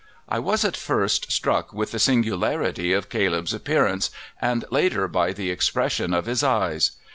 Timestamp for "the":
1.91-1.99, 5.31-5.51